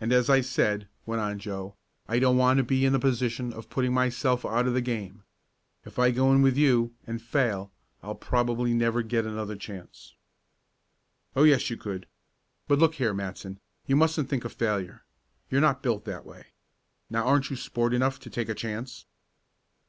"And, 0.00 0.12
as 0.12 0.30
I 0.30 0.42
said," 0.42 0.86
went 1.06 1.20
on 1.20 1.40
Joe, 1.40 1.74
"I 2.06 2.20
don't 2.20 2.36
want 2.36 2.58
to 2.58 2.62
be 2.62 2.84
in 2.86 2.92
the 2.92 3.00
position 3.00 3.52
of 3.52 3.68
putting 3.68 3.92
myself 3.92 4.46
out 4.46 4.68
of 4.68 4.74
the 4.74 4.80
game. 4.80 5.24
If 5.84 5.98
I 5.98 6.12
go 6.12 6.32
in 6.32 6.40
with 6.40 6.56
you, 6.56 6.94
and 7.04 7.20
fail, 7.20 7.72
I 8.00 8.12
probably 8.12 8.72
never 8.74 9.02
could 9.02 9.08
get 9.10 9.26
another 9.26 9.56
chance." 9.56 10.14
"Oh, 11.34 11.42
yes 11.42 11.68
you 11.68 11.76
could. 11.76 12.06
But 12.68 12.78
look 12.78 12.94
here, 12.94 13.12
Matson, 13.12 13.58
you 13.88 13.96
mustn't 13.96 14.28
think 14.28 14.44
of 14.44 14.52
failure. 14.52 15.02
You're 15.50 15.60
not 15.60 15.82
built 15.82 16.04
that 16.04 16.24
way. 16.24 16.52
Now 17.10 17.24
aren't 17.24 17.50
you 17.50 17.56
sport 17.56 17.92
enough 17.92 18.20
to 18.20 18.30
take 18.30 18.48
a 18.48 18.54
chance?" 18.54 19.04